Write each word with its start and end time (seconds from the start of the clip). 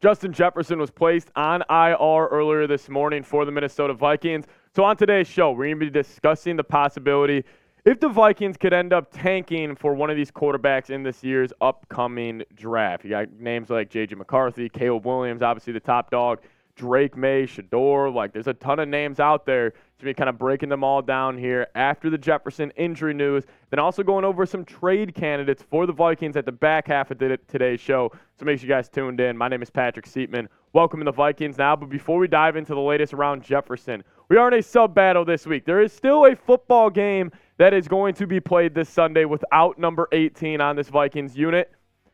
Justin 0.00 0.32
Jefferson 0.32 0.78
was 0.78 0.90
placed 0.90 1.30
on 1.36 1.62
IR 1.68 2.28
earlier 2.28 2.66
this 2.66 2.88
morning 2.88 3.22
for 3.22 3.44
the 3.44 3.52
Minnesota 3.52 3.92
Vikings. 3.92 4.46
So, 4.74 4.82
on 4.82 4.96
today's 4.96 5.26
show, 5.26 5.50
we're 5.50 5.66
going 5.66 5.78
to 5.78 5.86
be 5.86 5.90
discussing 5.90 6.56
the 6.56 6.64
possibility 6.64 7.44
if 7.84 8.00
the 8.00 8.08
Vikings 8.08 8.56
could 8.56 8.72
end 8.72 8.94
up 8.94 9.10
tanking 9.12 9.76
for 9.76 9.92
one 9.92 10.08
of 10.08 10.16
these 10.16 10.30
quarterbacks 10.30 10.88
in 10.88 11.02
this 11.02 11.22
year's 11.22 11.52
upcoming 11.60 12.42
draft. 12.54 13.04
You 13.04 13.10
got 13.10 13.30
names 13.32 13.68
like 13.68 13.90
J.J. 13.90 14.14
McCarthy, 14.14 14.70
Caleb 14.70 15.04
Williams, 15.04 15.42
obviously 15.42 15.74
the 15.74 15.80
top 15.80 16.10
dog. 16.10 16.40
Drake 16.80 17.14
Maye, 17.14 17.46
Shedeur. 17.46 18.12
Like, 18.12 18.32
there's 18.32 18.46
a 18.46 18.54
ton 18.54 18.78
of 18.78 18.88
names 18.88 19.20
out 19.20 19.44
there. 19.44 19.74
To 19.98 20.06
be 20.06 20.14
kind 20.14 20.30
of 20.30 20.38
breaking 20.38 20.70
them 20.70 20.82
all 20.82 21.02
down 21.02 21.36
here 21.36 21.66
after 21.74 22.08
the 22.08 22.16
Jefferson 22.16 22.72
injury 22.74 23.12
news. 23.12 23.44
Then 23.68 23.78
also 23.78 24.02
going 24.02 24.24
over 24.24 24.46
some 24.46 24.64
trade 24.64 25.14
candidates 25.14 25.62
for 25.62 25.84
the 25.84 25.92
Vikings 25.92 26.38
at 26.38 26.46
the 26.46 26.52
back 26.52 26.86
half 26.86 27.10
of 27.10 27.18
today's 27.18 27.80
show. 27.80 28.10
So 28.38 28.46
make 28.46 28.58
sure 28.58 28.66
you 28.66 28.74
guys 28.74 28.88
tuned 28.88 29.20
in. 29.20 29.36
My 29.36 29.46
name 29.48 29.60
is 29.60 29.68
Patrick 29.68 30.06
Siepman. 30.06 30.48
Welcome 30.72 31.00
to 31.00 31.04
the 31.04 31.12
Vikings 31.12 31.58
now. 31.58 31.76
But 31.76 31.90
before 31.90 32.18
we 32.18 32.28
dive 32.28 32.56
into 32.56 32.74
the 32.74 32.80
latest 32.80 33.12
around 33.12 33.42
Jefferson, 33.42 34.02
we 34.30 34.38
are 34.38 34.48
in 34.48 34.54
a 34.54 34.62
sub 34.62 34.94
battle 34.94 35.26
this 35.26 35.46
week. 35.46 35.66
There 35.66 35.82
is 35.82 35.92
still 35.92 36.24
a 36.24 36.34
football 36.34 36.88
game 36.88 37.30
that 37.58 37.74
is 37.74 37.86
going 37.86 38.14
to 38.14 38.26
be 38.26 38.40
played 38.40 38.74
this 38.74 38.88
Sunday 38.88 39.26
without 39.26 39.78
number 39.78 40.08
18 40.12 40.62
on 40.62 40.76
this 40.76 40.88
Vikings 40.88 41.36
unit 41.36 41.70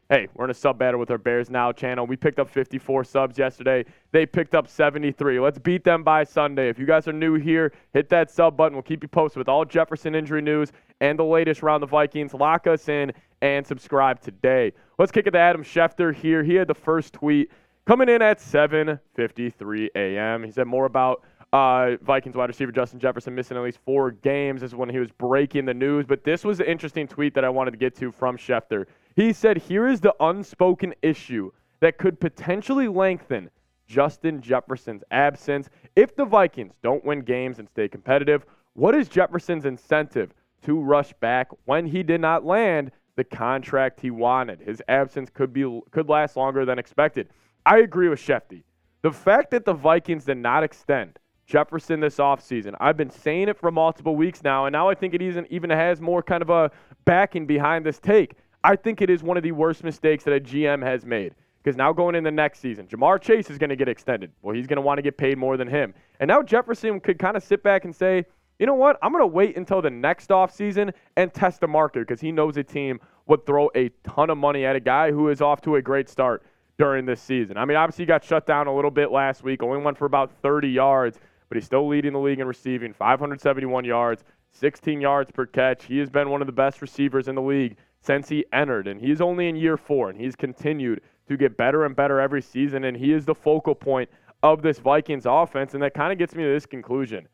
hey, 0.08 0.28
we're 0.34 0.44
in 0.44 0.50
a 0.50 0.54
sub 0.54 0.78
battle 0.78 1.00
with 1.00 1.10
our 1.10 1.18
Bears 1.18 1.50
Now 1.50 1.72
channel. 1.72 2.06
We 2.06 2.16
picked 2.16 2.38
up 2.38 2.48
54 2.48 3.04
subs 3.04 3.38
yesterday. 3.38 3.84
They 4.12 4.24
picked 4.24 4.54
up 4.54 4.68
73. 4.68 5.40
Let's 5.40 5.58
beat 5.58 5.82
them 5.82 6.04
by 6.04 6.24
Sunday. 6.24 6.68
If 6.68 6.78
you 6.78 6.86
guys 6.86 7.08
are 7.08 7.12
new 7.12 7.34
here, 7.34 7.72
hit 7.92 8.08
that 8.10 8.30
sub 8.30 8.56
button. 8.56 8.74
We'll 8.74 8.82
keep 8.82 9.02
you 9.02 9.08
posted 9.08 9.38
with 9.38 9.48
all 9.48 9.64
Jefferson 9.64 10.14
injury 10.14 10.42
news 10.42 10.70
and 11.00 11.18
the 11.18 11.24
latest 11.24 11.62
around 11.62 11.80
the 11.80 11.86
Vikings. 11.86 12.34
Lock 12.34 12.66
us 12.66 12.88
in 12.88 13.12
and 13.42 13.66
subscribe 13.66 14.20
today. 14.20 14.72
Let's 14.98 15.12
kick 15.12 15.26
it 15.26 15.32
to 15.32 15.38
Adam 15.38 15.62
Schefter 15.62 16.14
here. 16.14 16.42
He 16.42 16.54
had 16.54 16.68
the 16.68 16.74
first 16.74 17.12
tweet 17.12 17.50
coming 17.86 18.08
in 18.08 18.22
at 18.22 18.38
7:53 18.38 19.88
a.m. 19.94 20.44
He 20.44 20.52
said 20.52 20.66
more 20.66 20.86
about 20.86 21.22
uh, 21.52 21.96
Vikings 22.02 22.36
wide 22.36 22.48
receiver 22.48 22.72
Justin 22.72 22.98
Jefferson 22.98 23.34
missing 23.34 23.56
at 23.56 23.62
least 23.62 23.78
four 23.84 24.10
games. 24.10 24.60
This 24.60 24.70
is 24.70 24.74
when 24.74 24.88
he 24.88 24.98
was 24.98 25.10
breaking 25.10 25.64
the 25.64 25.74
news. 25.74 26.06
But 26.06 26.24
this 26.24 26.44
was 26.44 26.60
an 26.60 26.66
interesting 26.66 27.06
tweet 27.06 27.34
that 27.34 27.44
I 27.44 27.48
wanted 27.48 27.72
to 27.72 27.76
get 27.76 27.94
to 27.96 28.10
from 28.10 28.36
Schefter. 28.36 28.86
He 29.16 29.32
said, 29.32 29.56
Here 29.56 29.88
is 29.88 30.00
the 30.00 30.14
unspoken 30.20 30.94
issue 31.02 31.50
that 31.80 31.98
could 31.98 32.20
potentially 32.20 32.86
lengthen 32.86 33.50
Justin 33.86 34.40
Jefferson's 34.40 35.02
absence. 35.10 35.70
If 35.96 36.14
the 36.14 36.24
Vikings 36.24 36.74
don't 36.82 37.04
win 37.04 37.20
games 37.20 37.58
and 37.58 37.68
stay 37.68 37.88
competitive, 37.88 38.44
what 38.74 38.94
is 38.94 39.08
Jefferson's 39.08 39.64
incentive 39.64 40.34
to 40.62 40.78
rush 40.78 41.12
back 41.14 41.48
when 41.64 41.86
he 41.86 42.02
did 42.02 42.20
not 42.20 42.44
land 42.44 42.92
the 43.16 43.24
contract 43.24 44.00
he 44.00 44.10
wanted? 44.10 44.60
His 44.60 44.82
absence 44.88 45.30
could 45.32 45.52
be 45.52 45.80
could 45.90 46.08
last 46.08 46.36
longer 46.36 46.64
than 46.66 46.78
expected. 46.78 47.30
I 47.64 47.78
agree 47.78 48.08
with 48.08 48.20
Shefty. 48.20 48.64
The 49.02 49.12
fact 49.12 49.50
that 49.52 49.64
the 49.64 49.72
Vikings 49.72 50.24
did 50.24 50.38
not 50.38 50.62
extend 50.62 51.18
Jefferson 51.46 52.00
this 52.00 52.16
offseason, 52.16 52.74
I've 52.80 52.96
been 52.96 53.10
saying 53.10 53.48
it 53.48 53.56
for 53.56 53.70
multiple 53.70 54.16
weeks 54.16 54.42
now, 54.42 54.66
and 54.66 54.72
now 54.72 54.88
I 54.88 54.94
think 54.94 55.14
it 55.14 55.22
even, 55.22 55.46
even 55.48 55.70
has 55.70 56.00
more 56.00 56.22
kind 56.22 56.42
of 56.42 56.50
a 56.50 56.70
backing 57.04 57.46
behind 57.46 57.86
this 57.86 57.98
take. 57.98 58.34
I 58.66 58.74
think 58.74 59.00
it 59.00 59.08
is 59.08 59.22
one 59.22 59.36
of 59.36 59.44
the 59.44 59.52
worst 59.52 59.84
mistakes 59.84 60.24
that 60.24 60.34
a 60.34 60.40
GM 60.40 60.82
has 60.82 61.06
made. 61.06 61.34
Because 61.62 61.76
now 61.76 61.92
going 61.92 62.16
in 62.16 62.24
the 62.24 62.32
next 62.32 62.58
season, 62.58 62.88
Ja'Marr 62.88 63.20
Chase 63.20 63.48
is 63.48 63.58
going 63.58 63.70
to 63.70 63.76
get 63.76 63.88
extended. 63.88 64.32
Well, 64.42 64.56
he's 64.56 64.66
going 64.66 64.76
to 64.76 64.82
want 64.82 64.98
to 64.98 65.02
get 65.02 65.16
paid 65.16 65.38
more 65.38 65.56
than 65.56 65.68
him. 65.68 65.94
And 66.18 66.26
now 66.26 66.42
Jefferson 66.42 66.98
could 66.98 67.18
kind 67.18 67.36
of 67.36 67.44
sit 67.44 67.62
back 67.62 67.84
and 67.84 67.94
say, 67.94 68.24
you 68.58 68.66
know 68.66 68.74
what? 68.74 68.98
I'm 69.02 69.12
going 69.12 69.22
to 69.22 69.26
wait 69.28 69.56
until 69.56 69.80
the 69.82 69.90
next 69.90 70.30
offseason 70.30 70.92
and 71.16 71.32
test 71.32 71.60
the 71.60 71.68
market 71.68 72.00
because 72.00 72.20
he 72.20 72.32
knows 72.32 72.56
a 72.56 72.64
team 72.64 73.00
would 73.26 73.46
throw 73.46 73.70
a 73.76 73.90
ton 74.02 74.30
of 74.30 74.38
money 74.38 74.64
at 74.64 74.74
a 74.74 74.80
guy 74.80 75.12
who 75.12 75.28
is 75.28 75.40
off 75.40 75.60
to 75.62 75.76
a 75.76 75.82
great 75.82 76.08
start 76.08 76.42
during 76.76 77.06
this 77.06 77.20
season. 77.20 77.56
I 77.56 77.64
mean, 77.66 77.76
obviously, 77.76 78.02
he 78.02 78.06
got 78.06 78.24
shut 78.24 78.46
down 78.46 78.66
a 78.66 78.74
little 78.74 78.90
bit 78.90 79.12
last 79.12 79.44
week, 79.44 79.62
only 79.62 79.80
went 79.80 79.96
for 79.96 80.06
about 80.06 80.32
30 80.42 80.68
yards, 80.68 81.20
but 81.48 81.56
he's 81.56 81.64
still 81.64 81.86
leading 81.86 82.12
the 82.12 82.18
league 82.18 82.40
in 82.40 82.46
receiving 82.48 82.92
571 82.92 83.84
yards, 83.84 84.24
16 84.52 85.00
yards 85.00 85.30
per 85.30 85.46
catch. 85.46 85.84
He 85.84 85.98
has 85.98 86.10
been 86.10 86.30
one 86.30 86.40
of 86.40 86.46
the 86.46 86.52
best 86.52 86.80
receivers 86.80 87.28
in 87.28 87.34
the 87.34 87.42
league 87.42 87.76
since 88.00 88.28
he 88.28 88.44
entered. 88.52 88.86
And 88.86 89.00
he's 89.00 89.20
only 89.20 89.48
in 89.48 89.56
year 89.56 89.76
four, 89.76 90.10
and 90.10 90.18
he's 90.18 90.36
continued 90.36 91.02
to 91.28 91.36
get 91.36 91.56
better 91.56 91.84
and 91.84 91.94
better 91.94 92.20
every 92.20 92.42
season. 92.42 92.84
And 92.84 92.96
he 92.96 93.12
is 93.12 93.24
the 93.24 93.34
focal 93.34 93.74
point 93.74 94.08
of 94.42 94.62
this 94.62 94.78
Vikings 94.78 95.26
offense. 95.26 95.74
And 95.74 95.82
that 95.82 95.94
kind 95.94 96.12
of 96.12 96.18
gets 96.18 96.34
me 96.34 96.44
to 96.44 96.50
this 96.50 96.66
conclusion 96.66 97.28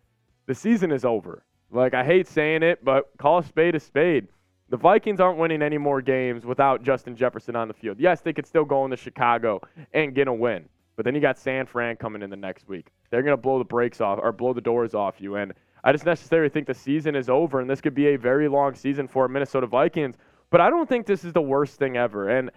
the 0.46 0.54
season 0.54 0.90
is 0.90 1.04
over. 1.04 1.44
Like, 1.70 1.94
I 1.94 2.04
hate 2.04 2.26
saying 2.26 2.62
it, 2.62 2.84
but 2.84 3.10
call 3.18 3.38
a 3.38 3.44
spade 3.44 3.74
a 3.74 3.80
spade. 3.80 4.28
The 4.68 4.76
Vikings 4.76 5.20
aren't 5.20 5.38
winning 5.38 5.62
any 5.62 5.78
more 5.78 6.02
games 6.02 6.44
without 6.44 6.82
Justin 6.82 7.14
Jefferson 7.14 7.56
on 7.56 7.68
the 7.68 7.74
field. 7.74 8.00
Yes, 8.00 8.20
they 8.20 8.32
could 8.32 8.46
still 8.46 8.64
go 8.64 8.84
into 8.84 8.96
Chicago 8.96 9.60
and 9.92 10.14
get 10.14 10.28
a 10.28 10.32
win. 10.32 10.68
But 10.96 11.04
then 11.04 11.14
you 11.14 11.20
got 11.20 11.38
San 11.38 11.66
Fran 11.66 11.96
coming 11.96 12.22
in 12.22 12.30
the 12.30 12.36
next 12.36 12.68
week. 12.68 12.88
They're 13.10 13.22
going 13.22 13.36
to 13.36 13.40
blow 13.40 13.58
the 13.58 13.64
brakes 13.64 14.00
off 14.00 14.18
or 14.22 14.32
blow 14.32 14.52
the 14.52 14.60
doors 14.60 14.94
off 14.94 15.20
you. 15.20 15.36
And 15.36 15.52
I 15.84 15.92
just 15.92 16.06
necessarily 16.06 16.48
think 16.48 16.66
the 16.66 16.74
season 16.74 17.16
is 17.16 17.28
over, 17.28 17.60
and 17.60 17.68
this 17.68 17.80
could 17.80 17.94
be 17.94 18.08
a 18.08 18.16
very 18.16 18.48
long 18.48 18.74
season 18.74 19.08
for 19.08 19.28
Minnesota 19.28 19.66
Vikings 19.66 20.16
but 20.52 20.60
I 20.60 20.68
don't 20.68 20.86
think 20.86 21.06
this 21.06 21.24
is 21.24 21.32
the 21.32 21.42
worst 21.42 21.76
thing 21.76 21.96
ever. 21.96 22.28
And 22.28 22.50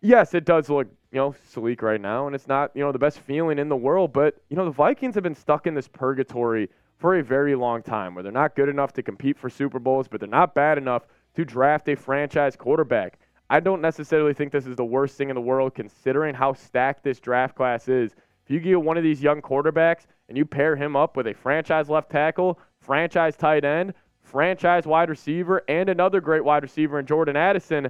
yes, 0.00 0.32
it 0.32 0.44
does 0.44 0.70
look, 0.70 0.86
you 1.10 1.18
know, 1.18 1.34
sleek 1.50 1.82
right 1.82 2.00
now, 2.00 2.28
and 2.28 2.36
it's 2.36 2.46
not, 2.46 2.70
you 2.74 2.84
know, 2.84 2.92
the 2.92 3.00
best 3.00 3.18
feeling 3.18 3.58
in 3.58 3.68
the 3.68 3.76
world. 3.76 4.12
But, 4.12 4.36
you 4.48 4.56
know, 4.56 4.64
the 4.64 4.70
Vikings 4.70 5.16
have 5.16 5.24
been 5.24 5.34
stuck 5.34 5.66
in 5.66 5.74
this 5.74 5.88
purgatory 5.88 6.70
for 6.98 7.18
a 7.18 7.24
very 7.24 7.56
long 7.56 7.82
time 7.82 8.14
where 8.14 8.22
they're 8.22 8.32
not 8.32 8.54
good 8.54 8.68
enough 8.68 8.92
to 8.94 9.02
compete 9.02 9.36
for 9.36 9.50
Super 9.50 9.80
Bowls, 9.80 10.06
but 10.06 10.20
they're 10.20 10.28
not 10.28 10.54
bad 10.54 10.78
enough 10.78 11.02
to 11.34 11.44
draft 11.44 11.88
a 11.88 11.96
franchise 11.96 12.54
quarterback. 12.54 13.18
I 13.50 13.58
don't 13.58 13.80
necessarily 13.82 14.32
think 14.32 14.52
this 14.52 14.66
is 14.66 14.76
the 14.76 14.84
worst 14.84 15.18
thing 15.18 15.28
in 15.28 15.34
the 15.34 15.40
world 15.40 15.74
considering 15.74 16.32
how 16.32 16.52
stacked 16.52 17.02
this 17.02 17.18
draft 17.18 17.56
class 17.56 17.88
is. 17.88 18.14
If 18.46 18.52
you 18.52 18.60
get 18.60 18.80
one 18.80 18.96
of 18.96 19.02
these 19.02 19.20
young 19.20 19.42
quarterbacks 19.42 20.06
and 20.28 20.38
you 20.38 20.44
pair 20.44 20.76
him 20.76 20.94
up 20.94 21.16
with 21.16 21.26
a 21.26 21.34
franchise 21.34 21.88
left 21.88 22.10
tackle, 22.10 22.60
franchise 22.80 23.36
tight 23.36 23.64
end, 23.64 23.92
franchise 24.22 24.86
wide 24.86 25.10
receiver, 25.10 25.64
and 25.68 25.88
another 25.88 26.20
great 26.20 26.44
wide 26.44 26.62
receiver 26.62 27.00
in 27.00 27.06
Jordan 27.06 27.34
Addison, 27.34 27.88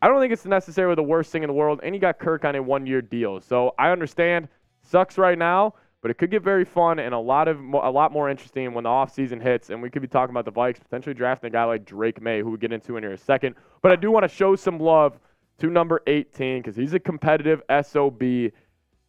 I 0.00 0.08
don't 0.08 0.20
think 0.20 0.32
it's 0.32 0.44
necessarily 0.44 0.96
the 0.96 1.04
worst 1.04 1.30
thing 1.30 1.44
in 1.44 1.46
the 1.46 1.54
world. 1.54 1.80
And 1.84 1.94
you 1.94 2.00
got 2.00 2.18
Kirk 2.18 2.44
on 2.44 2.56
a 2.56 2.62
one 2.62 2.84
year 2.84 3.00
deal. 3.00 3.40
So 3.40 3.74
I 3.78 3.90
understand, 3.90 4.48
sucks 4.80 5.18
right 5.18 5.38
now, 5.38 5.74
but 6.00 6.10
it 6.10 6.14
could 6.14 6.32
get 6.32 6.42
very 6.42 6.64
fun 6.64 6.98
and 6.98 7.14
a 7.14 7.18
lot 7.18 7.46
of 7.46 7.60
a 7.60 7.90
lot 7.90 8.10
more 8.10 8.28
interesting 8.28 8.74
when 8.74 8.82
the 8.82 8.90
offseason 8.90 9.40
hits. 9.40 9.70
And 9.70 9.80
we 9.80 9.88
could 9.88 10.02
be 10.02 10.08
talking 10.08 10.32
about 10.32 10.44
the 10.44 10.52
Vikes 10.52 10.80
potentially 10.80 11.14
drafting 11.14 11.46
a 11.46 11.52
guy 11.52 11.62
like 11.62 11.84
Drake 11.84 12.20
Maye, 12.20 12.40
who 12.40 12.50
we 12.50 12.58
get 12.58 12.72
into 12.72 12.96
in 12.96 13.04
here 13.04 13.10
in 13.10 13.14
a 13.14 13.18
second. 13.18 13.54
But 13.82 13.92
I 13.92 13.96
do 13.96 14.10
want 14.10 14.24
to 14.24 14.28
show 14.28 14.56
some 14.56 14.80
love 14.80 15.20
to 15.58 15.70
number 15.70 16.02
18 16.08 16.60
because 16.60 16.74
he's 16.74 16.94
a 16.94 16.98
competitive 16.98 17.62
SOB. 17.84 18.50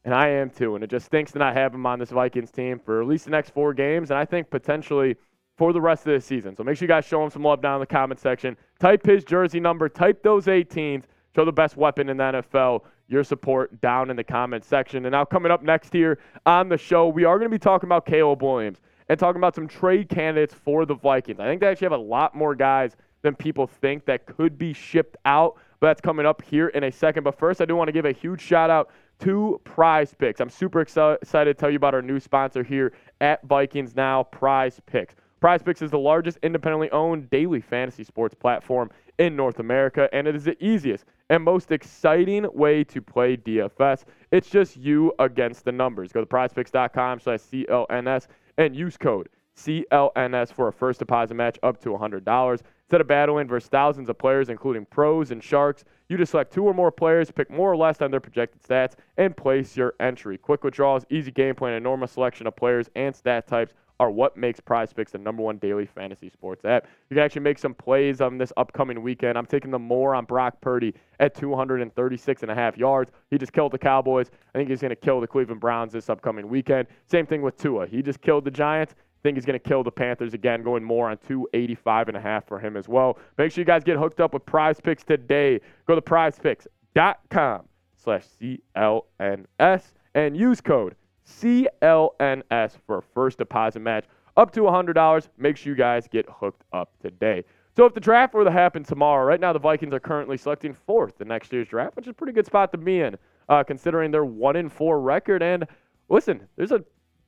And 0.05 0.13
I 0.13 0.27
am 0.29 0.49
too. 0.49 0.75
And 0.75 0.83
it 0.83 0.89
just 0.89 1.05
stinks 1.05 1.31
to 1.31 1.39
not 1.39 1.55
have 1.55 1.73
him 1.73 1.85
on 1.85 1.99
this 1.99 2.09
Vikings 2.09 2.51
team 2.51 2.79
for 2.79 3.01
at 3.01 3.07
least 3.07 3.25
the 3.25 3.31
next 3.31 3.51
four 3.51 3.73
games. 3.73 4.11
And 4.11 4.19
I 4.19 4.25
think 4.25 4.49
potentially 4.49 5.15
for 5.57 5.71
the 5.71 5.81
rest 5.81 6.05
of 6.07 6.13
the 6.13 6.21
season. 6.21 6.55
So 6.55 6.63
make 6.63 6.77
sure 6.77 6.85
you 6.85 6.93
guys 6.93 7.05
show 7.05 7.23
him 7.23 7.29
some 7.29 7.43
love 7.43 7.61
down 7.61 7.75
in 7.75 7.79
the 7.79 7.85
comment 7.85 8.19
section. 8.19 8.57
Type 8.79 9.05
his 9.05 9.23
jersey 9.23 9.59
number, 9.59 9.87
type 9.87 10.23
those 10.23 10.45
18s, 10.45 11.03
show 11.35 11.45
the 11.45 11.51
best 11.51 11.77
weapon 11.77 12.09
in 12.09 12.17
the 12.17 12.23
NFL. 12.23 12.81
Your 13.07 13.23
support 13.23 13.79
down 13.81 14.09
in 14.09 14.15
the 14.15 14.23
comment 14.23 14.63
section. 14.63 15.05
And 15.05 15.11
now, 15.11 15.25
coming 15.25 15.51
up 15.51 15.61
next 15.61 15.93
here 15.93 16.19
on 16.45 16.69
the 16.69 16.77
show, 16.77 17.09
we 17.09 17.25
are 17.25 17.37
going 17.37 17.51
to 17.51 17.55
be 17.55 17.59
talking 17.59 17.87
about 17.87 18.05
Caleb 18.05 18.41
Williams 18.41 18.79
and 19.09 19.19
talking 19.19 19.39
about 19.39 19.53
some 19.53 19.67
trade 19.67 20.09
candidates 20.09 20.53
for 20.53 20.85
the 20.85 20.95
Vikings. 20.95 21.39
I 21.39 21.45
think 21.45 21.61
they 21.61 21.67
actually 21.67 21.85
have 21.85 21.91
a 21.91 21.97
lot 21.97 22.33
more 22.33 22.55
guys 22.55 22.95
than 23.21 23.35
people 23.35 23.67
think 23.67 24.05
that 24.05 24.25
could 24.25 24.57
be 24.57 24.73
shipped 24.73 25.17
out. 25.25 25.57
But 25.79 25.87
that's 25.87 26.01
coming 26.01 26.25
up 26.25 26.41
here 26.41 26.69
in 26.69 26.85
a 26.85 26.91
second. 26.91 27.23
But 27.23 27.37
first, 27.37 27.61
I 27.61 27.65
do 27.65 27.75
want 27.75 27.89
to 27.89 27.91
give 27.91 28.05
a 28.05 28.13
huge 28.13 28.41
shout 28.41 28.69
out 28.69 28.89
to 29.19 29.59
Prize 29.63 30.13
Picks. 30.13 30.39
I'm 30.39 30.49
super 30.49 30.81
excited 30.81 31.21
to 31.31 31.53
tell 31.53 31.69
you 31.69 31.77
about 31.77 31.93
our 31.93 32.01
new 32.01 32.19
sponsor 32.19 32.63
here 32.63 32.93
at 33.21 33.43
Vikings 33.45 33.95
Now, 33.95 34.23
Prize 34.23 34.81
Picks. 34.85 35.15
Prize 35.39 35.61
Picks 35.61 35.81
is 35.81 35.91
the 35.91 35.99
largest 35.99 36.39
independently 36.43 36.89
owned 36.91 37.29
daily 37.29 37.61
fantasy 37.61 38.03
sports 38.03 38.33
platform 38.33 38.89
in 39.19 39.35
North 39.35 39.59
America, 39.59 40.09
and 40.13 40.27
it 40.27 40.35
is 40.35 40.45
the 40.45 40.61
easiest 40.63 41.05
and 41.29 41.43
most 41.43 41.71
exciting 41.71 42.45
way 42.53 42.83
to 42.83 43.01
play 43.01 43.37
DFS. 43.37 44.03
It's 44.31 44.49
just 44.49 44.77
you 44.77 45.13
against 45.19 45.65
the 45.65 45.71
numbers. 45.71 46.11
Go 46.11 46.21
to 46.21 46.25
prizepicks.com 46.25 47.19
slash 47.19 47.39
CLNS 47.39 48.27
and 48.57 48.75
use 48.75 48.97
code 48.97 49.29
CLNS 49.57 50.51
for 50.51 50.67
a 50.67 50.73
first 50.73 50.99
deposit 50.99 51.35
match 51.35 51.57
up 51.63 51.79
to 51.81 51.89
$100. 51.89 52.61
Instead 52.85 53.01
of 53.01 53.07
battling 53.07 53.47
versus 53.47 53.69
thousands 53.69 54.09
of 54.09 54.17
players, 54.17 54.49
including 54.49 54.85
pros 54.85 55.31
and 55.31 55.43
sharks, 55.43 55.83
you 56.13 56.17
just 56.17 56.31
select 56.31 56.53
two 56.53 56.63
or 56.63 56.73
more 56.73 56.91
players, 56.91 57.31
pick 57.31 57.49
more 57.49 57.71
or 57.71 57.75
less 57.75 58.01
on 58.01 58.11
their 58.11 58.19
projected 58.19 58.61
stats, 58.61 58.93
and 59.17 59.35
place 59.35 59.75
your 59.75 59.95
entry. 59.99 60.37
Quick 60.37 60.63
withdrawals, 60.63 61.05
easy 61.09 61.31
gameplay, 61.31 61.69
and 61.69 61.75
enormous 61.75 62.11
selection 62.11 62.47
of 62.47 62.55
players 62.55 62.89
and 62.95 63.15
stat 63.15 63.47
types 63.47 63.73
are 63.99 64.11
what 64.11 64.37
makes 64.37 64.59
Prize 64.59 64.91
Picks 64.91 65.11
the 65.11 65.17
number 65.17 65.43
one 65.43 65.57
daily 65.57 65.85
fantasy 65.85 66.29
sports 66.29 66.65
app. 66.65 66.85
You 67.09 67.15
can 67.15 67.23
actually 67.23 67.41
make 67.41 67.57
some 67.57 67.73
plays 67.73 68.21
on 68.21 68.37
this 68.37 68.51
upcoming 68.57 69.01
weekend. 69.01 69.37
I'm 69.37 69.45
taking 69.45 69.71
the 69.71 69.79
more 69.79 70.13
on 70.15 70.25
Brock 70.25 70.59
Purdy 70.61 70.93
at 71.19 71.35
236 71.35 72.41
and 72.41 72.51
a 72.51 72.55
half 72.55 72.77
yards. 72.77 73.11
He 73.29 73.37
just 73.37 73.53
killed 73.53 73.71
the 73.71 73.77
Cowboys. 73.77 74.29
I 74.53 74.57
think 74.57 74.69
he's 74.69 74.81
going 74.81 74.89
to 74.89 74.95
kill 74.95 75.21
the 75.21 75.27
Cleveland 75.27 75.61
Browns 75.61 75.93
this 75.93 76.09
upcoming 76.09 76.47
weekend. 76.47 76.87
Same 77.09 77.25
thing 77.25 77.41
with 77.41 77.57
Tua. 77.57 77.87
He 77.87 78.01
just 78.01 78.21
killed 78.21 78.45
the 78.45 78.51
Giants. 78.51 78.95
Think 79.23 79.37
he's 79.37 79.45
going 79.45 79.59
to 79.59 79.67
kill 79.67 79.83
the 79.83 79.91
Panthers 79.91 80.33
again, 80.33 80.63
going 80.63 80.83
more 80.83 81.09
on 81.09 81.17
285 81.17 82.09
and 82.09 82.17
a 82.17 82.21
half 82.21 82.45
for 82.45 82.59
him 82.59 82.75
as 82.75 82.89
well. 82.89 83.17
Make 83.37 83.51
sure 83.51 83.61
you 83.61 83.65
guys 83.65 83.83
get 83.83 83.97
hooked 83.97 84.19
up 84.19 84.33
with 84.33 84.45
Prize 84.45 84.81
Picks 84.81 85.03
today. 85.03 85.61
Go 85.87 85.95
to 85.95 86.01
prizepicks.com 86.01 87.61
slash 87.95 88.25
CLNS 88.41 89.83
and 90.13 90.37
use 90.37 90.59
code 90.59 90.95
CLNS 91.25 92.73
for 92.85 93.01
first 93.01 93.37
deposit 93.37 93.79
match 93.79 94.05
up 94.35 94.51
to 94.51 94.61
$100. 94.61 95.27
Make 95.37 95.57
sure 95.57 95.71
you 95.71 95.77
guys 95.77 96.07
get 96.07 96.25
hooked 96.29 96.63
up 96.73 96.91
today. 97.01 97.43
So 97.75 97.85
if 97.85 97.93
the 97.93 97.99
draft 97.99 98.33
were 98.33 98.43
to 98.43 98.51
happen 98.51 98.83
tomorrow, 98.83 99.25
right 99.25 99.39
now 99.39 99.53
the 99.53 99.59
Vikings 99.59 99.93
are 99.93 99.99
currently 99.99 100.37
selecting 100.37 100.73
fourth 100.73 101.21
in 101.21 101.27
next 101.27 101.51
year's 101.51 101.67
draft, 101.67 101.95
which 101.95 102.05
is 102.05 102.11
a 102.11 102.13
pretty 102.13 102.33
good 102.33 102.45
spot 102.45 102.71
to 102.71 102.77
be 102.77 103.01
in, 103.01 103.15
uh, 103.49 103.63
considering 103.63 104.11
their 104.11 104.25
one 104.25 104.55
in 104.55 104.69
four 104.69 104.99
record. 104.99 105.41
And 105.41 105.65
listen, 106.09 106.47
there's 106.55 106.71
a 106.71 106.83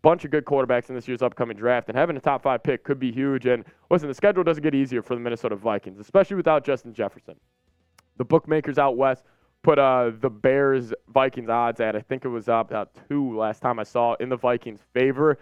bunch 0.05 0.23
of 0.23 0.29
good 0.29 0.45
quarterbacks 0.45 0.89
in 0.89 0.93
this 0.93 1.07
year's 1.07 1.23
upcoming 1.23 1.57
draft, 1.57 1.89
and 1.89 1.97
having 1.97 2.15
a 2.15 2.19
top 2.19 2.43
five 2.43 2.61
pick 2.61 2.83
could 2.83 2.99
be 2.99 3.11
huge. 3.11 3.47
And 3.47 3.65
listen, 3.89 4.07
the 4.07 4.13
schedule 4.13 4.43
doesn't 4.43 4.61
get 4.61 4.75
easier 4.75 5.01
for 5.01 5.15
the 5.15 5.19
Minnesota 5.19 5.55
Vikings, 5.55 5.97
especially 5.99 6.35
without 6.35 6.63
Justin 6.63 6.93
Jefferson. 6.93 7.33
The 8.17 8.23
bookmakers 8.23 8.77
out 8.77 8.97
west 8.97 9.23
put 9.63 9.79
uh, 9.79 10.11
the 10.19 10.29
Bears 10.29 10.93
Vikings 11.11 11.49
odds 11.49 11.79
at 11.81 11.95
I 11.95 12.01
think 12.01 12.23
it 12.23 12.27
was 12.27 12.47
about 12.47 12.95
two 13.09 13.35
last 13.35 13.63
time 13.63 13.79
I 13.79 13.83
saw 13.83 14.13
in 14.19 14.29
the 14.29 14.37
Vikings' 14.37 14.81
favor. 14.93 15.39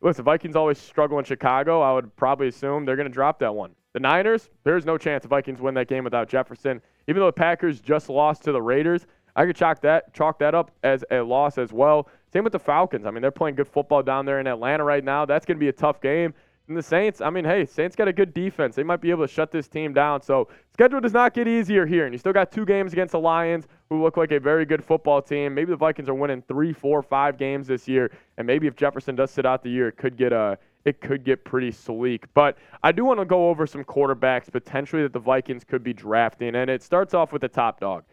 Listen, 0.00 0.24
Vikings 0.24 0.56
always 0.56 0.78
struggle 0.78 1.18
in 1.18 1.26
Chicago. 1.26 1.82
I 1.82 1.92
would 1.92 2.16
probably 2.16 2.48
assume 2.48 2.86
they're 2.86 2.96
going 2.96 3.08
to 3.08 3.12
drop 3.12 3.38
that 3.40 3.54
one. 3.54 3.72
The 3.92 4.00
Niners, 4.00 4.48
there's 4.64 4.86
no 4.86 4.96
chance 4.96 5.24
the 5.24 5.28
Vikings 5.28 5.60
win 5.60 5.74
that 5.74 5.88
game 5.88 6.04
without 6.04 6.26
Jefferson. 6.26 6.80
Even 7.06 7.20
though 7.20 7.26
the 7.26 7.32
Packers 7.32 7.80
just 7.80 8.08
lost 8.08 8.44
to 8.44 8.52
the 8.52 8.62
Raiders, 8.62 9.06
I 9.36 9.44
could 9.44 9.56
chalk 9.56 9.82
that 9.82 10.14
chalk 10.14 10.38
that 10.38 10.54
up 10.54 10.70
as 10.82 11.04
a 11.10 11.20
loss 11.20 11.58
as 11.58 11.70
well. 11.70 12.08
Same 12.32 12.44
with 12.44 12.52
the 12.52 12.58
Falcons. 12.58 13.06
I 13.06 13.10
mean, 13.10 13.22
they're 13.22 13.30
playing 13.30 13.56
good 13.56 13.68
football 13.68 14.02
down 14.02 14.26
there 14.26 14.40
in 14.40 14.46
Atlanta 14.46 14.84
right 14.84 15.04
now. 15.04 15.24
That's 15.24 15.46
going 15.46 15.56
to 15.56 15.60
be 15.60 15.68
a 15.68 15.72
tough 15.72 16.00
game. 16.00 16.34
And 16.68 16.76
the 16.76 16.82
Saints, 16.82 17.20
I 17.20 17.30
mean, 17.30 17.44
hey, 17.44 17.64
Saints 17.64 17.94
got 17.94 18.08
a 18.08 18.12
good 18.12 18.34
defense. 18.34 18.74
They 18.74 18.82
might 18.82 19.00
be 19.00 19.10
able 19.10 19.26
to 19.26 19.32
shut 19.32 19.52
this 19.52 19.68
team 19.68 19.92
down. 19.92 20.20
So 20.20 20.48
schedule 20.72 21.00
does 21.00 21.12
not 21.12 21.32
get 21.32 21.46
easier 21.46 21.86
here. 21.86 22.06
And 22.06 22.12
you 22.12 22.18
still 22.18 22.32
got 22.32 22.50
two 22.50 22.64
games 22.64 22.92
against 22.92 23.12
the 23.12 23.20
Lions, 23.20 23.68
who 23.88 24.02
look 24.02 24.16
like 24.16 24.32
a 24.32 24.40
very 24.40 24.64
good 24.64 24.84
football 24.84 25.22
team. 25.22 25.54
Maybe 25.54 25.70
the 25.70 25.76
Vikings 25.76 26.08
are 26.08 26.14
winning 26.14 26.42
three, 26.48 26.72
four, 26.72 27.02
five 27.02 27.38
games 27.38 27.68
this 27.68 27.86
year. 27.86 28.10
And 28.36 28.46
maybe 28.46 28.66
if 28.66 28.74
Jefferson 28.74 29.14
does 29.14 29.30
sit 29.30 29.46
out 29.46 29.62
the 29.62 29.70
year, 29.70 29.88
it 29.88 29.96
could 29.96 30.16
get 30.16 30.32
a 30.32 30.58
it 30.84 31.00
could 31.00 31.24
get 31.24 31.44
pretty 31.44 31.72
sleek. 31.72 32.26
But 32.32 32.58
I 32.82 32.92
do 32.92 33.04
want 33.04 33.18
to 33.18 33.24
go 33.24 33.48
over 33.48 33.66
some 33.66 33.84
quarterbacks 33.84 34.50
potentially 34.50 35.02
that 35.02 35.12
the 35.12 35.18
Vikings 35.18 35.64
could 35.64 35.82
be 35.82 35.92
drafting. 35.92 36.54
And 36.54 36.70
it 36.70 36.82
starts 36.82 37.12
off 37.12 37.32
with 37.32 37.42
the 37.42 37.48
top 37.48 37.80
dog. 37.80 38.04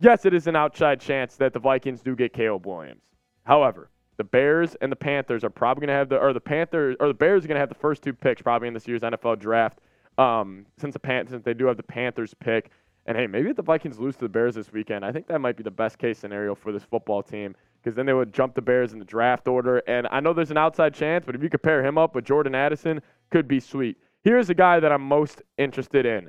Yes, 0.00 0.24
it 0.24 0.34
is 0.34 0.46
an 0.46 0.56
outside 0.56 1.00
chance 1.00 1.36
that 1.36 1.52
the 1.52 1.60
Vikings 1.60 2.02
do 2.02 2.14
get 2.14 2.32
Caleb 2.32 2.66
Williams. 2.66 3.02
However, 3.48 3.88
the 4.18 4.24
Bears 4.24 4.76
and 4.82 4.92
the 4.92 4.96
Panthers 4.96 5.42
are 5.42 5.48
probably 5.48 5.86
going 5.86 5.94
to 5.94 5.98
have 5.98 6.10
the 6.10 6.18
or 6.18 6.34
the 6.34 6.40
Panthers 6.40 6.96
or 7.00 7.08
the 7.08 7.14
Bears 7.14 7.44
are 7.44 7.48
going 7.48 7.56
to 7.56 7.60
have 7.60 7.70
the 7.70 7.74
first 7.74 8.02
two 8.02 8.12
picks 8.12 8.42
probably 8.42 8.68
in 8.68 8.74
this 8.74 8.86
year's 8.86 9.00
NFL 9.00 9.38
draft. 9.38 9.78
Um, 10.18 10.66
since 10.76 10.92
the 10.92 10.98
Pan- 10.98 11.26
since 11.28 11.42
they 11.44 11.54
do 11.54 11.64
have 11.64 11.78
the 11.78 11.82
Panthers 11.82 12.34
pick, 12.34 12.70
and 13.06 13.16
hey, 13.16 13.26
maybe 13.26 13.48
if 13.48 13.56
the 13.56 13.62
Vikings 13.62 13.98
lose 13.98 14.16
to 14.16 14.20
the 14.20 14.28
Bears 14.28 14.54
this 14.54 14.70
weekend, 14.70 15.02
I 15.02 15.12
think 15.12 15.28
that 15.28 15.38
might 15.38 15.56
be 15.56 15.62
the 15.62 15.70
best 15.70 15.96
case 15.96 16.18
scenario 16.18 16.54
for 16.54 16.72
this 16.72 16.82
football 16.82 17.22
team 17.22 17.56
because 17.80 17.96
then 17.96 18.04
they 18.04 18.12
would 18.12 18.34
jump 18.34 18.54
the 18.54 18.60
Bears 18.60 18.92
in 18.92 18.98
the 18.98 19.04
draft 19.06 19.48
order. 19.48 19.78
And 19.86 20.06
I 20.10 20.20
know 20.20 20.34
there's 20.34 20.50
an 20.50 20.58
outside 20.58 20.92
chance, 20.92 21.24
but 21.24 21.34
if 21.34 21.42
you 21.42 21.48
could 21.48 21.62
pair 21.62 21.82
him 21.82 21.96
up 21.96 22.14
with 22.14 22.26
Jordan 22.26 22.54
Addison, 22.54 23.00
could 23.30 23.48
be 23.48 23.60
sweet. 23.60 23.96
Here's 24.24 24.50
a 24.50 24.54
guy 24.54 24.78
that 24.78 24.92
I'm 24.92 25.00
most 25.00 25.40
interested 25.56 26.04
in. 26.04 26.28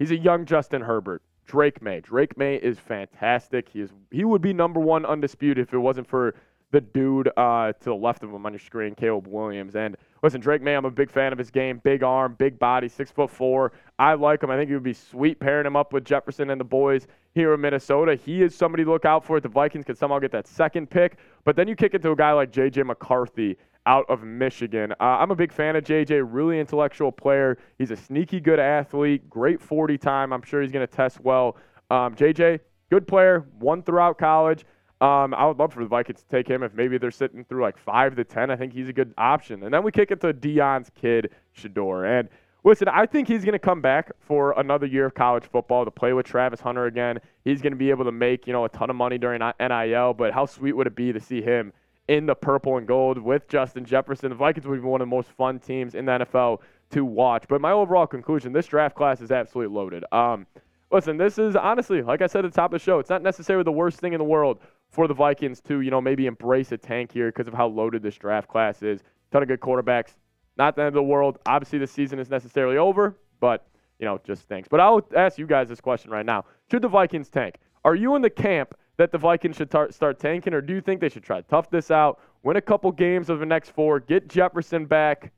He's 0.00 0.10
a 0.10 0.16
young 0.16 0.44
Justin 0.44 0.82
Herbert. 0.82 1.22
Drake 1.46 1.80
Maye. 1.80 2.00
Drake 2.00 2.36
Maye 2.36 2.56
is 2.56 2.78
fantastic. 2.78 3.68
He 3.68 3.80
is 3.80 3.90
he 4.10 4.24
would 4.24 4.42
be 4.42 4.52
number 4.52 4.80
one 4.80 5.06
undisputed 5.06 5.68
if 5.68 5.72
it 5.72 5.78
wasn't 5.78 6.08
for 6.08 6.34
the 6.76 6.82
dude 6.82 7.30
uh, 7.38 7.72
to 7.72 7.84
the 7.84 7.94
left 7.94 8.22
of 8.22 8.30
him 8.30 8.44
on 8.44 8.52
your 8.52 8.60
screen, 8.60 8.94
Caleb 8.94 9.26
Williams. 9.26 9.76
And 9.76 9.96
listen, 10.22 10.42
Drake 10.42 10.60
Maye, 10.60 10.74
I'm 10.74 10.84
a 10.84 10.90
big 10.90 11.10
fan 11.10 11.32
of 11.32 11.38
his 11.38 11.50
game. 11.50 11.80
Big 11.82 12.02
arm, 12.02 12.34
big 12.38 12.58
body, 12.58 12.86
six 12.86 13.10
foot 13.10 13.30
four. 13.30 13.72
I 13.98 14.12
like 14.12 14.42
him. 14.42 14.50
I 14.50 14.58
think 14.58 14.70
it 14.70 14.74
would 14.74 14.82
be 14.82 14.92
sweet 14.92 15.40
pairing 15.40 15.66
him 15.66 15.74
up 15.74 15.94
with 15.94 16.04
Jefferson 16.04 16.50
and 16.50 16.60
the 16.60 16.66
boys 16.66 17.06
here 17.34 17.54
in 17.54 17.62
Minnesota. 17.62 18.14
He 18.14 18.42
is 18.42 18.54
somebody 18.54 18.84
to 18.84 18.90
look 18.90 19.06
out 19.06 19.24
for. 19.24 19.40
The 19.40 19.48
Vikings 19.48 19.86
could 19.86 19.96
somehow 19.96 20.18
get 20.18 20.32
that 20.32 20.46
second 20.46 20.90
pick, 20.90 21.16
but 21.44 21.56
then 21.56 21.66
you 21.66 21.74
kick 21.74 21.94
it 21.94 22.02
to 22.02 22.10
a 22.10 22.16
guy 22.16 22.32
like 22.32 22.52
J.J. 22.52 22.82
McCarthy 22.82 23.56
out 23.86 24.04
of 24.10 24.22
Michigan. 24.22 24.92
Uh, 25.00 25.04
I'm 25.04 25.30
a 25.30 25.36
big 25.36 25.52
fan 25.52 25.76
of 25.76 25.84
JJ, 25.84 26.26
really 26.28 26.60
intellectual 26.60 27.10
player. 27.10 27.56
He's 27.78 27.90
a 27.90 27.96
sneaky 27.96 28.40
good 28.40 28.58
athlete, 28.58 29.30
great 29.30 29.62
40 29.62 29.96
time. 29.96 30.34
I'm 30.34 30.42
sure 30.42 30.60
he's 30.60 30.72
going 30.72 30.86
to 30.86 30.92
test 30.92 31.20
well. 31.20 31.56
Um, 31.90 32.14
JJ, 32.14 32.60
good 32.90 33.08
player, 33.08 33.46
won 33.60 33.82
throughout 33.82 34.18
college. 34.18 34.66
Um, 35.00 35.34
I 35.34 35.46
would 35.46 35.58
love 35.58 35.74
for 35.74 35.82
the 35.82 35.88
Vikings 35.88 36.22
to 36.22 36.28
take 36.28 36.48
him 36.48 36.62
if 36.62 36.72
maybe 36.72 36.96
they're 36.96 37.10
sitting 37.10 37.44
through 37.44 37.62
like 37.62 37.76
five 37.76 38.16
to 38.16 38.24
ten. 38.24 38.50
I 38.50 38.56
think 38.56 38.72
he's 38.72 38.88
a 38.88 38.94
good 38.94 39.12
option. 39.18 39.62
And 39.62 39.72
then 39.72 39.82
we 39.82 39.92
kick 39.92 40.10
it 40.10 40.20
to 40.22 40.32
Deion's 40.32 40.90
kid, 40.98 41.32
Shedeur. 41.54 42.18
And 42.18 42.30
listen, 42.64 42.88
I 42.88 43.04
think 43.04 43.28
he's 43.28 43.44
going 43.44 43.52
to 43.52 43.58
come 43.58 43.82
back 43.82 44.10
for 44.20 44.58
another 44.58 44.86
year 44.86 45.06
of 45.06 45.14
college 45.14 45.44
football 45.44 45.84
to 45.84 45.90
play 45.90 46.14
with 46.14 46.24
Travis 46.24 46.60
Hunter 46.60 46.86
again. 46.86 47.18
He's 47.44 47.60
going 47.60 47.72
to 47.72 47.78
be 47.78 47.90
able 47.90 48.06
to 48.06 48.12
make 48.12 48.46
you 48.46 48.54
know 48.54 48.64
a 48.64 48.70
ton 48.70 48.88
of 48.88 48.96
money 48.96 49.18
during 49.18 49.42
NIL. 49.60 50.14
But 50.14 50.32
how 50.32 50.46
sweet 50.46 50.72
would 50.72 50.86
it 50.86 50.96
be 50.96 51.12
to 51.12 51.20
see 51.20 51.42
him 51.42 51.74
in 52.08 52.24
the 52.24 52.34
purple 52.34 52.78
and 52.78 52.86
gold 52.86 53.18
with 53.18 53.48
Justin 53.48 53.84
Jefferson? 53.84 54.30
The 54.30 54.36
Vikings 54.36 54.66
would 54.66 54.80
be 54.80 54.88
one 54.88 55.02
of 55.02 55.08
the 55.08 55.14
most 55.14 55.28
fun 55.30 55.58
teams 55.58 55.94
in 55.94 56.06
the 56.06 56.12
NFL 56.12 56.60
to 56.92 57.04
watch. 57.04 57.44
But 57.48 57.60
my 57.60 57.72
overall 57.72 58.06
conclusion: 58.06 58.54
this 58.54 58.66
draft 58.66 58.96
class 58.96 59.20
is 59.20 59.30
absolutely 59.30 59.74
loaded. 59.74 60.06
Um, 60.10 60.46
listen, 60.90 61.18
this 61.18 61.38
is 61.38 61.54
honestly, 61.54 62.00
like 62.00 62.22
I 62.22 62.26
said 62.26 62.46
at 62.46 62.52
the 62.52 62.56
top 62.56 62.72
of 62.72 62.80
the 62.80 62.84
show, 62.84 62.98
it's 62.98 63.10
not 63.10 63.22
necessarily 63.22 63.64
the 63.64 63.72
worst 63.72 64.00
thing 64.00 64.14
in 64.14 64.18
the 64.18 64.24
world 64.24 64.58
for 64.96 65.06
the 65.06 65.14
Vikings 65.14 65.60
to, 65.60 65.82
you 65.82 65.90
know, 65.90 66.00
maybe 66.00 66.24
embrace 66.24 66.72
a 66.72 66.78
tank 66.78 67.12
here 67.12 67.28
because 67.28 67.46
of 67.46 67.52
how 67.52 67.66
loaded 67.66 68.02
this 68.02 68.16
draft 68.16 68.48
class 68.48 68.82
is. 68.82 69.02
Ton 69.30 69.42
of 69.42 69.48
good 69.48 69.60
quarterbacks. 69.60 70.14
Not 70.56 70.74
the 70.74 70.82
end 70.82 70.88
of 70.88 70.94
the 70.94 71.02
world. 71.02 71.38
Obviously, 71.44 71.78
the 71.78 71.86
season 71.86 72.18
is 72.18 72.30
necessarily 72.30 72.78
over, 72.78 73.14
but, 73.38 73.68
you 73.98 74.06
know, 74.06 74.18
just 74.24 74.48
thanks. 74.48 74.68
But 74.68 74.80
I'll 74.80 75.06
ask 75.14 75.36
you 75.36 75.46
guys 75.46 75.68
this 75.68 75.82
question 75.82 76.10
right 76.10 76.24
now. 76.24 76.46
Should 76.70 76.80
the 76.80 76.88
Vikings 76.88 77.28
tank? 77.28 77.56
Are 77.84 77.94
you 77.94 78.16
in 78.16 78.22
the 78.22 78.30
camp 78.30 78.74
that 78.96 79.12
the 79.12 79.18
Vikings 79.18 79.56
should 79.56 79.70
tar- 79.70 79.92
start 79.92 80.18
tanking, 80.18 80.54
or 80.54 80.62
do 80.62 80.72
you 80.72 80.80
think 80.80 81.02
they 81.02 81.10
should 81.10 81.22
try 81.22 81.42
to 81.42 81.46
tough 81.46 81.68
this 81.68 81.90
out, 81.90 82.18
win 82.42 82.56
a 82.56 82.62
couple 82.62 82.90
games 82.90 83.28
of 83.28 83.38
the 83.38 83.44
next 83.44 83.72
four, 83.72 84.00
get 84.00 84.28
Jefferson 84.28 84.86
back, 84.86 85.30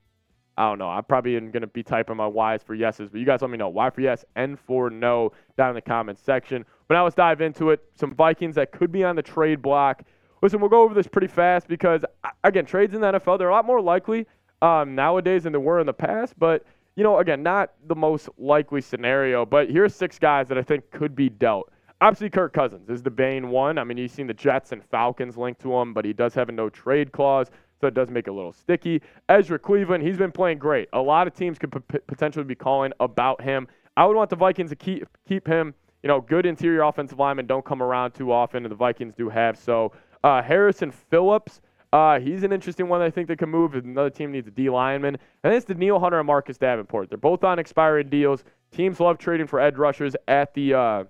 I 0.59 0.69
don't 0.69 0.81
know. 0.81 0.89
I'm 0.89 1.05
probably 1.05 1.39
going 1.39 1.61
to 1.61 1.69
be 1.69 1.85
typing 1.85 2.17
my 2.17 2.27
Y's 2.27 2.65
for 2.65 2.75
yeses, 2.75 3.09
but 3.11 3.21
you 3.21 3.25
guys 3.25 3.43
let 3.43 3.51
me 3.51 3.57
know. 3.57 3.69
Y 3.69 3.91
for 3.91 4.01
yes, 4.01 4.25
N 4.35 4.57
for 4.57 4.91
no 4.91 5.31
down 5.57 5.69
in 5.69 5.77
the 5.77 5.81
comments 5.81 6.21
section. 6.21 6.65
But 6.89 6.95
now 6.95 7.05
let's 7.05 7.15
dive 7.15 7.41
into 7.41 7.71
it. 7.71 7.81
Some 7.95 8.13
Vikings 8.13 8.57
that 8.57 8.73
could 8.73 8.91
be 8.91 9.05
on 9.05 9.15
the 9.15 9.23
trade 9.23 9.63
block. 9.63 10.03
Listen, 10.43 10.61
we'll 10.61 10.69
go 10.69 10.83
over 10.83 10.95
this 10.95 11.07
pretty 11.07 11.29
fast 11.29 11.69
because, 11.69 12.03
again, 12.43 12.67
trades 12.67 12.93
in 12.93 13.01
the 13.01 13.13
NFL, 13.13 13.39
they're 13.39 13.51
a 13.51 13.53
lot 13.53 13.67
more 13.67 13.81
likely 13.81 14.27
um, 14.61 14.97
nowadays 14.97 15.45
than 15.45 15.53
they 15.53 15.61
were 15.61 15.79
in 15.79 15.87
the 15.87 15.93
past. 15.93 16.35
But, 16.37 16.65
you 16.97 17.05
know, 17.05 17.19
again, 17.19 17.41
not 17.41 17.75
the 17.87 17.95
most 17.95 18.29
likely 18.37 18.81
scenario. 18.81 19.47
But 19.47 19.71
here's 19.71 19.95
six 19.95 20.19
guys 20.19 20.49
that 20.49 20.59
I 20.59 20.63
think 20.63 20.91
could 20.91 21.15
be 21.15 21.29
dealt. 21.29 21.71
Obviously, 22.01 22.31
Kirk 22.31 22.53
Cousins 22.53 22.89
is 22.89 23.01
the 23.01 23.11
Bane 23.11 23.51
one. 23.51 23.79
I 23.79 23.85
mean, 23.85 23.97
you've 23.97 24.11
seen 24.11 24.27
the 24.27 24.35
Jets 24.35 24.73
and 24.73 24.85
Falcons 24.85 25.37
linked 25.37 25.61
to 25.63 25.73
him, 25.77 25.95
but 25.95 26.05
he 26.05 26.13
does 26.13 26.35
have 26.35 26.49
a 26.49 26.53
no 26.53 26.69
trade 26.69 27.13
clause 27.13 27.49
so 27.81 27.87
it 27.87 27.95
does 27.95 28.11
make 28.11 28.27
it 28.27 28.31
a 28.31 28.33
little 28.33 28.53
sticky. 28.53 29.03
Ezra 29.29 29.59
Cleveland, 29.59 30.03
he's 30.03 30.17
been 30.17 30.33
playing 30.33 30.59
great. 30.59 30.89
A 30.93 31.01
lot 31.01 31.27
of 31.27 31.35
teams 31.35 31.59
could 31.59 31.71
p- 31.89 31.99
potentially 32.07 32.45
be 32.45 32.55
calling 32.55 32.93
about 33.01 33.41
him. 33.41 33.69
I 33.97 34.07
would 34.07 34.17
want 34.17 34.31
the 34.31 34.37
Vikings 34.37 34.71
to 34.71 34.77
keep 34.77 35.07
keep 35.27 35.47
him. 35.47 35.75
You 36.03 36.09
know, 36.09 36.21
good 36.21 36.47
interior 36.47 36.83
offensive 36.83 37.19
linemen 37.19 37.47
don't 37.47 37.65
come 37.65 37.83
around 37.83 38.13
too 38.13 38.33
often, 38.33 38.65
and 38.65 38.71
the 38.71 38.77
Vikings 38.77 39.15
do 39.17 39.29
have. 39.29 39.59
So 39.59 39.93
uh, 40.23 40.43
Harrison 40.43 40.93
Phillips, 40.93 41.61
uh, 41.93 42.21
he's 42.21 42.45
an 42.45 42.53
interesting 42.53 42.89
one 42.89 43.01
I 43.01 43.11
think 43.11 43.27
that 43.29 43.39
can 43.39 43.49
move. 43.49 43.75
If 43.75 43.85
another 43.85 44.11
team 44.11 44.31
needs 44.31 44.47
a 44.47 44.53
D 44.53 44.71
lineman, 44.71 45.19
and 45.43 45.53
it's 45.53 45.65
Danielle 45.65 45.99
Hunter 45.99 46.19
and 46.19 46.27
Marcus 46.27 46.59
Davenport. 46.59 47.09
They're 47.09 47.19
both 47.19 47.43
on 47.45 47.59
expiring 47.59 48.09
deals. 48.09 48.45
Teams 48.71 49.01
love 49.01 49.19
trading 49.19 49.47
for 49.47 49.61
edge 49.61 49.77
rushers 49.77 50.15
at 50.29 50.55
the 50.55 50.75
uh, 50.75 51.05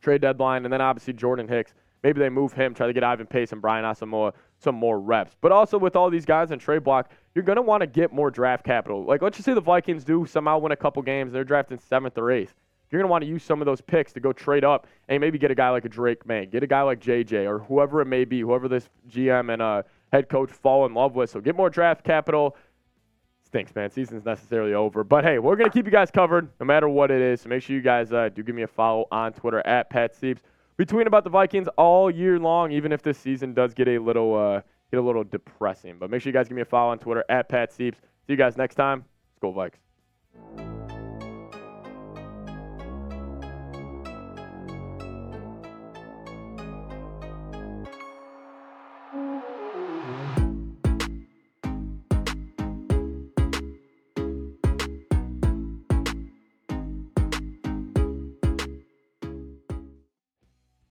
trade 0.00 0.22
deadline, 0.22 0.64
and 0.64 0.72
then 0.72 0.80
obviously 0.80 1.12
Jordan 1.12 1.46
Hicks. 1.46 1.74
Maybe 2.02 2.18
they 2.18 2.30
move 2.30 2.52
him, 2.52 2.72
try 2.72 2.86
to 2.86 2.92
get 2.92 3.04
Ivan 3.04 3.26
Pace 3.26 3.52
and 3.52 3.60
Brian 3.60 3.84
Asamoah 3.84 4.32
some 4.60 4.74
more 4.74 5.00
reps. 5.00 5.36
But 5.40 5.52
also 5.52 5.78
with 5.78 5.96
all 5.96 6.10
these 6.10 6.26
guys 6.26 6.50
in 6.50 6.58
trade 6.58 6.84
block, 6.84 7.10
you're 7.34 7.44
going 7.44 7.56
to 7.56 7.62
want 7.62 7.80
to 7.80 7.86
get 7.86 8.12
more 8.12 8.30
draft 8.30 8.64
capital. 8.64 9.04
Like 9.04 9.22
let's 9.22 9.36
just 9.36 9.46
say 9.46 9.54
the 9.54 9.60
Vikings 9.60 10.04
do 10.04 10.26
somehow 10.26 10.58
win 10.58 10.72
a 10.72 10.76
couple 10.76 11.02
games, 11.02 11.32
they're 11.32 11.44
drafting 11.44 11.78
seventh 11.78 12.18
or 12.18 12.30
eighth. 12.30 12.54
You're 12.90 13.00
going 13.00 13.08
to 13.08 13.10
want 13.10 13.22
to 13.22 13.28
use 13.28 13.44
some 13.44 13.62
of 13.62 13.66
those 13.66 13.80
picks 13.80 14.12
to 14.14 14.20
go 14.20 14.32
trade 14.32 14.64
up 14.64 14.86
and 15.08 15.20
maybe 15.20 15.38
get 15.38 15.50
a 15.50 15.54
guy 15.54 15.70
like 15.70 15.84
a 15.84 15.88
Drake 15.88 16.26
Maye, 16.26 16.46
get 16.46 16.62
a 16.62 16.66
guy 16.66 16.82
like 16.82 17.00
JJ 17.00 17.48
or 17.48 17.60
whoever 17.60 18.00
it 18.00 18.06
may 18.06 18.24
be, 18.24 18.40
whoever 18.40 18.68
this 18.68 18.88
GM 19.08 19.52
and 19.52 19.62
uh, 19.62 19.82
head 20.12 20.28
coach 20.28 20.50
fall 20.50 20.86
in 20.86 20.94
love 20.94 21.14
with. 21.14 21.30
So 21.30 21.40
get 21.40 21.54
more 21.54 21.70
draft 21.70 22.04
capital. 22.04 22.56
Stinks, 23.44 23.74
man. 23.74 23.90
Season's 23.90 24.24
necessarily 24.24 24.74
over. 24.74 25.04
But 25.04 25.24
hey, 25.24 25.38
we're 25.38 25.56
going 25.56 25.70
to 25.70 25.72
keep 25.72 25.86
you 25.86 25.92
guys 25.92 26.10
covered 26.10 26.48
no 26.58 26.66
matter 26.66 26.88
what 26.88 27.12
it 27.12 27.20
is. 27.20 27.42
So 27.42 27.48
make 27.48 27.62
sure 27.62 27.76
you 27.76 27.82
guys 27.82 28.12
uh, 28.12 28.28
do 28.28 28.42
give 28.42 28.56
me 28.56 28.62
a 28.62 28.68
follow 28.68 29.06
on 29.12 29.32
Twitter 29.32 29.64
at 29.66 29.88
Pat 29.88 30.14
Seeps. 30.14 30.42
We 30.80 30.86
tweet 30.86 31.06
about 31.06 31.24
the 31.24 31.30
Vikings 31.30 31.68
all 31.76 32.10
year 32.10 32.38
long, 32.38 32.72
even 32.72 32.90
if 32.90 33.02
this 33.02 33.18
season 33.18 33.52
does 33.52 33.74
get 33.74 33.86
a 33.86 33.98
little 33.98 34.34
uh, 34.34 34.62
get 34.90 34.96
a 34.98 35.02
little 35.02 35.24
depressing. 35.24 35.96
But 35.98 36.08
make 36.08 36.22
sure 36.22 36.30
you 36.30 36.32
guys 36.32 36.48
give 36.48 36.56
me 36.56 36.62
a 36.62 36.64
follow 36.64 36.90
on 36.90 36.98
Twitter 36.98 37.22
at 37.28 37.50
Pat 37.50 37.70
Seeps. 37.70 37.98
See 37.98 38.32
you 38.32 38.36
guys 38.36 38.56
next 38.56 38.76
time. 38.76 39.04
Go 39.42 39.52
Vikes. 39.52 40.69